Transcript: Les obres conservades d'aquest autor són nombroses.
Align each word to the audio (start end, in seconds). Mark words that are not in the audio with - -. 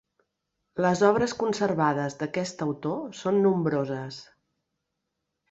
Les 0.85 1.03
obres 1.09 1.35
conservades 1.43 2.17
d'aquest 2.21 2.65
autor 2.67 3.05
són 3.21 3.39
nombroses. 3.45 4.19